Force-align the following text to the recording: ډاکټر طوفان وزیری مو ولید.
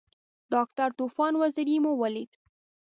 ډاکټر 0.53 0.89
طوفان 0.99 1.33
وزیری 1.41 1.77
مو 1.83 1.91
ولید. 2.01 2.31